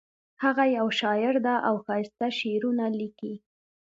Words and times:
هغه 0.43 0.63
یو 0.77 0.87
شاعر 0.99 1.35
ده 1.45 1.55
او 1.67 1.75
ښایسته 1.85 2.27
شعرونه 2.39 2.85
لیکي 2.99 3.33